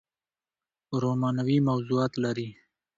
[1.01, 2.49] رومانوي موضوعات لري